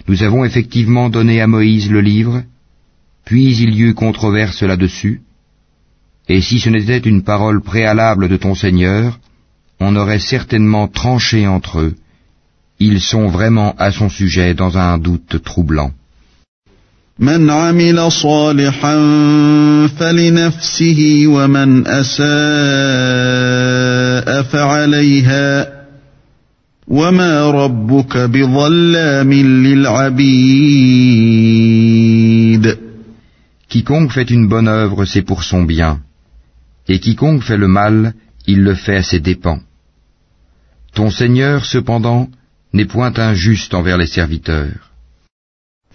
Nous 0.08 0.22
avons 0.22 0.46
effectivement 0.46 1.10
donné 1.10 1.42
à 1.42 1.48
Moïse 1.48 1.90
le 1.90 2.00
livre, 2.00 2.44
puis 3.26 3.58
il 3.64 3.74
y 3.74 3.82
eut 3.82 3.96
controverse 3.96 4.62
là-dessus, 4.62 5.22
Et 6.28 6.42
si 6.42 6.60
ce 6.60 6.70
n'était 6.70 6.98
une 6.98 7.24
parole 7.24 7.62
préalable 7.62 8.28
de 8.28 8.38
ton 8.38 8.56
Seigneur, 8.56 9.20
on 9.80 9.96
aurait 9.96 10.20
certainement 10.20 10.88
tranché 10.88 11.48
entre 11.48 11.80
eux. 11.80 11.96
ils 12.81 13.01
sont 13.01 13.29
vraiment 13.29 13.75
à 13.79 13.91
son 13.93 14.09
sujet 14.09 14.55
dans 14.55 14.79
un 14.79 14.97
doute 14.99 15.43
troublant. 15.45 15.93
Quiconque 33.69 34.13
fait 34.13 34.31
une 34.31 34.49
bonne 34.49 34.69
œuvre, 34.69 35.05
c'est 35.05 35.23
pour 35.23 35.45
son 35.45 35.63
bien. 35.65 36.01
Et 36.89 36.99
quiconque 36.99 37.43
fait 37.43 37.59
le 37.59 37.69
mal, 37.69 38.15
il 38.47 38.63
le 38.63 38.75
fait 38.75 38.97
à 38.97 39.03
ses 39.03 39.21
dépens. 39.21 39.61
Ton 40.95 41.11
Seigneur, 41.11 41.67
cependant, 41.67 42.29
n'est 42.73 42.87
point 42.87 43.13
injuste 43.19 43.75
envers 43.75 43.99
les 43.99 44.07
serviteurs. 44.07 44.91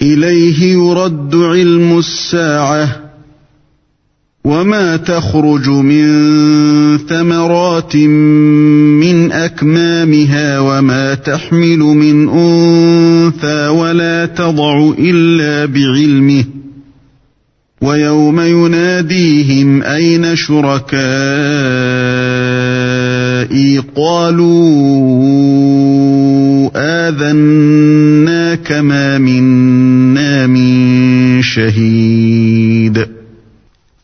إليه 0.01 0.73
يرد 0.73 1.35
علم 1.35 1.97
الساعة 1.97 3.05
وما 4.45 4.97
تخرج 4.97 5.69
من 5.69 6.05
ثمرات 6.97 7.95
من 7.95 9.31
أكمامها 9.31 10.59
وما 10.59 11.13
تحمل 11.13 11.79
من 11.79 12.29
أنثى 12.29 13.67
ولا 13.67 14.25
تضع 14.25 14.93
إلا 14.99 15.65
بعلمه 15.65 16.45
ويوم 17.81 18.39
يناديهم 18.39 19.83
أين 19.83 20.35
شركائي 20.35 20.95
قالوا 23.95 25.74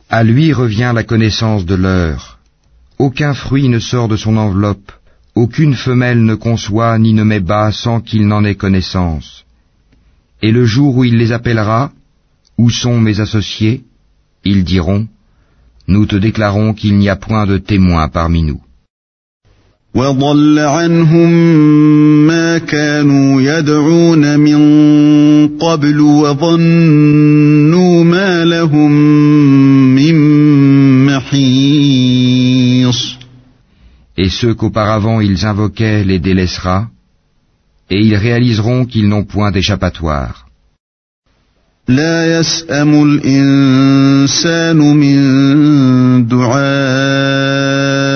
À 0.09 0.23
lui 0.23 0.53
revient 0.53 0.93
la 0.95 1.03
connaissance 1.03 1.65
de 1.65 1.75
l'heure. 1.75 2.39
Aucun 2.97 3.33
fruit 3.33 3.67
ne 3.67 3.79
sort 3.79 4.07
de 4.07 4.15
son 4.15 4.37
enveloppe, 4.37 4.93
aucune 5.35 5.73
femelle 5.73 6.23
ne 6.23 6.35
conçoit 6.35 6.97
ni 6.97 7.11
ne 7.13 7.23
met 7.23 7.41
bas 7.41 7.73
sans 7.73 7.99
qu'il 7.99 8.25
n'en 8.25 8.45
ait 8.45 8.55
connaissance. 8.55 9.43
Et 10.41 10.53
le 10.53 10.63
jour 10.65 10.95
où 10.95 11.03
il 11.03 11.17
les 11.17 11.33
appellera, 11.33 11.91
où 12.57 12.69
sont 12.69 13.01
mes 13.01 13.19
associés? 13.19 13.83
Ils 14.45 14.63
diront, 14.63 15.07
Nous 15.89 16.05
te 16.05 16.15
déclarons 16.15 16.73
qu'il 16.73 16.97
n'y 16.97 17.09
a 17.09 17.17
point 17.17 17.45
de 17.45 17.57
témoin 17.57 18.07
parmi 18.07 18.43
nous. 18.43 18.61
وضل 19.96 20.58
عنهم 20.58 21.30
ما 22.26 22.58
كانوا 22.58 23.42
يدعون 23.42 24.40
من 24.40 24.58
قبل 25.58 26.00
وظنوا 26.00 26.54
ما 28.04 28.44
لهم 28.44 28.92
من 29.94 30.14
محيص 31.06 33.16
Et 34.18 34.30
ceux 34.30 34.54
qu'auparavant 34.54 35.20
ils 35.20 35.44
invoquaient 35.44 36.02
les 36.04 36.18
délaissera, 36.18 36.88
et 37.90 38.00
ils 38.00 38.16
réaliseront 38.16 38.86
qu'ils 38.86 39.08
n'ont 39.08 39.24
point 39.24 39.50
d'échappatoire. 39.50 40.46
لا 41.88 42.38
يسأم 42.38 43.02
الإنسان 43.02 44.76
من 44.76 46.28
دعاء 46.28 47.99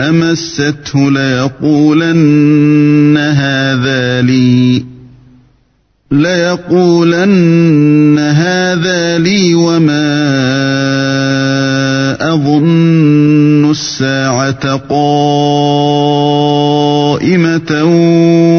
مسته 0.00 1.10
ليقولن 1.10 3.16
هذا 3.16 4.22
لي 4.22 4.84
ليقولن 6.10 8.18
هذا 8.18 9.18
لي 9.18 9.54
وما 9.54 10.10
أظن 12.34 13.70
الساعة 13.70 14.76
قائمة 14.76 15.00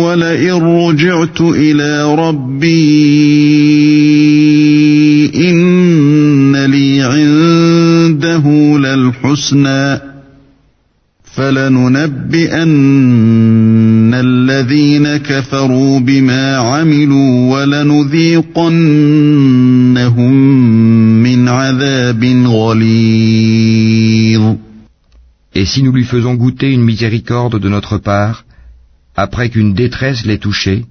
ولئن 0.06 0.54
رجعت 0.54 1.41
إلى 1.41 2.15
ربي 2.15 2.91
إن 5.49 6.56
لي 6.65 7.01
عنده 7.01 8.43
للحسنى 8.77 10.11
Et 25.54 25.65
si 25.65 25.84
nous 25.84 25.91
lui 25.91 26.06
faisons 26.06 26.36
goûter 26.36 26.71
une 26.71 26.84
miséricorde 26.84 27.60
de 27.60 27.69
notre 27.69 27.97
part, 27.97 28.45
après 29.15 29.49
qu'une 29.49 29.73
détresse 29.73 30.25
l'ait 30.25 30.38
touché, 30.38 30.86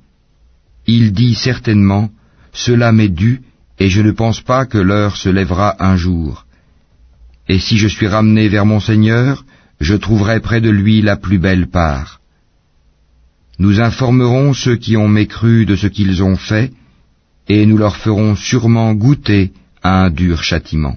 il 0.86 1.12
dit 1.12 1.34
certainement, 1.34 2.10
Cela 2.52 2.92
m'est 2.92 3.08
dû, 3.08 3.42
et 3.78 3.88
je 3.88 4.02
ne 4.02 4.10
pense 4.10 4.40
pas 4.40 4.66
que 4.66 4.78
l'heure 4.78 5.16
se 5.16 5.28
lèvera 5.28 5.76
un 5.78 5.96
jour. 5.96 6.44
Et 7.48 7.58
si 7.58 7.78
je 7.78 7.88
suis 7.88 8.06
ramené 8.06 8.48
vers 8.48 8.66
mon 8.66 8.80
Seigneur, 8.80 9.44
je 9.80 9.94
trouverai 9.94 10.40
près 10.40 10.60
de 10.60 10.70
lui 10.70 11.02
la 11.02 11.16
plus 11.16 11.38
belle 11.38 11.66
part. 11.68 12.20
Nous 13.58 13.80
informerons 13.80 14.52
ceux 14.54 14.76
qui 14.76 14.96
ont 14.96 15.08
mécru 15.08 15.66
de 15.66 15.76
ce 15.76 15.86
qu'ils 15.86 16.22
ont 16.22 16.36
fait, 16.36 16.70
et 17.48 17.66
nous 17.66 17.78
leur 17.78 17.96
ferons 17.96 18.36
sûrement 18.36 18.92
goûter 18.94 19.52
un 19.82 20.10
dur 20.10 20.42
châtiment. 20.42 20.96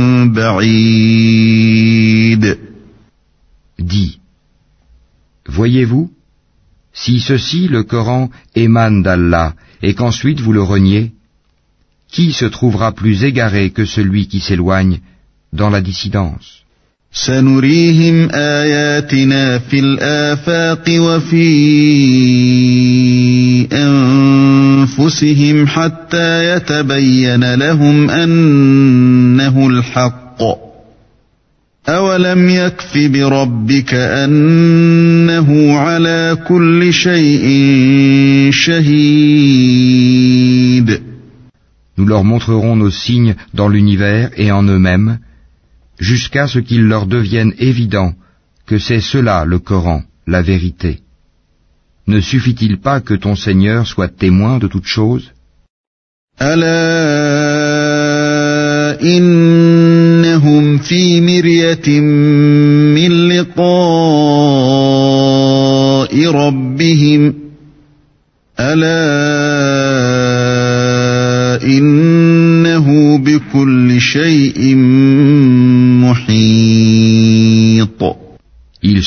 Dis, 3.79 4.19
voyez-vous, 5.45 6.11
si 6.93 7.19
ceci, 7.19 7.67
le 7.67 7.83
Coran, 7.83 8.29
émane 8.55 9.01
d'Allah, 9.01 9.55
et 9.81 9.93
qu'ensuite 9.93 10.39
vous 10.39 10.53
le 10.53 10.61
reniez, 10.61 11.13
qui 12.09 12.33
se 12.33 12.45
trouvera 12.45 12.91
plus 12.91 13.23
égaré 13.23 13.71
que 13.71 13.85
celui 13.85 14.27
qui 14.27 14.39
s'éloigne 14.39 14.99
dans 15.53 15.69
la 15.69 15.81
dissidence? 15.81 16.60
سنريهم 17.13 18.29
آياتنا 18.31 19.59
في 19.59 19.79
الآفاق 19.79 20.83
وفي 20.89 21.47
أنفسهم 23.73 25.67
حتى 25.67 26.55
يتبين 26.55 27.53
لهم 27.53 28.09
أنه 28.09 29.67
الحق. 29.67 30.41
أولم 31.89 32.49
يكف 32.49 32.97
بربك 32.97 33.93
أنه 33.93 35.77
على 35.77 36.37
كل 36.47 36.93
شيء 36.93 37.47
شهيد؟ 38.51 39.91
Nous 41.97 42.05
leur 42.05 42.23
montrerons 42.23 42.77
nos 42.77 42.89
signes 42.89 43.35
dans 43.53 43.67
l'univers 43.67 44.29
et 44.37 44.51
en 44.51 44.63
eux-mêmes, 44.63 45.19
jusqu'à 46.00 46.46
ce 46.46 46.58
qu'il 46.58 46.82
leur 46.82 47.06
devienne 47.06 47.52
évident 47.58 48.12
que 48.66 48.78
c'est 48.78 49.00
cela 49.00 49.44
le 49.44 49.58
Coran, 49.58 50.02
la 50.26 50.42
vérité. 50.42 51.00
Ne 52.06 52.20
suffit-il 52.20 52.78
pas 52.78 53.00
que 53.00 53.14
ton 53.14 53.36
Seigneur 53.36 53.86
soit 53.86 54.08
témoin 54.08 54.58
de 54.58 54.68
toutes 54.68 54.86
choses 54.86 55.32
إنهم 59.02 60.78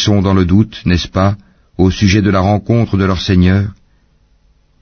Sont 0.05 0.21
dans 0.23 0.35
le 0.41 0.45
doute, 0.45 0.77
n'est-ce 0.85 1.09
pas, 1.09 1.37
au 1.77 1.91
sujet 1.91 2.23
de 2.23 2.31
la 2.31 2.41
rencontre 2.41 2.97
de 2.97 3.05
leur 3.05 3.21
Seigneur? 3.21 3.67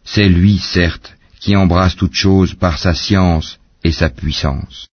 C'est 0.05 0.29
lui, 0.29 0.59
certes, 0.59 1.17
qui 1.41 1.57
embrasse 1.57 1.97
toutes 1.97 2.21
choses 2.27 2.55
par 2.55 2.79
sa 2.79 2.95
science 2.95 3.59
et 3.85 3.93
sa 3.93 4.09
puissance. 4.11 4.89